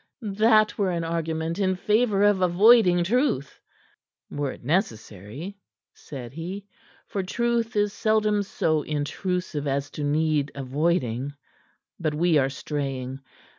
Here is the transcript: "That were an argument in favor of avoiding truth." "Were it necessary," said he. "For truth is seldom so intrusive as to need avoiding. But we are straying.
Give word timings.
"That 0.33 0.79
were 0.79 0.89
an 0.89 1.03
argument 1.03 1.59
in 1.59 1.75
favor 1.75 2.23
of 2.23 2.41
avoiding 2.41 3.03
truth." 3.03 3.59
"Were 4.31 4.53
it 4.53 4.63
necessary," 4.63 5.59
said 5.93 6.33
he. 6.33 6.65
"For 7.05 7.21
truth 7.21 7.75
is 7.75 7.93
seldom 7.93 8.41
so 8.41 8.81
intrusive 8.81 9.67
as 9.67 9.91
to 9.91 10.03
need 10.03 10.53
avoiding. 10.55 11.35
But 11.99 12.15
we 12.15 12.39
are 12.39 12.49
straying. 12.49 13.19